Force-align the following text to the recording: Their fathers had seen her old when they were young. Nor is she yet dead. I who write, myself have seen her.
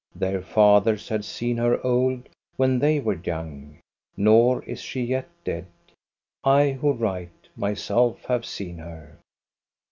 Their 0.15 0.41
fathers 0.41 1.09
had 1.09 1.23
seen 1.23 1.57
her 1.57 1.79
old 1.85 2.27
when 2.55 2.79
they 2.79 2.99
were 2.99 3.21
young. 3.23 3.77
Nor 4.17 4.63
is 4.63 4.81
she 4.81 5.01
yet 5.03 5.29
dead. 5.45 5.67
I 6.43 6.71
who 6.71 6.93
write, 6.93 7.49
myself 7.55 8.25
have 8.25 8.43
seen 8.43 8.79
her. 8.79 9.19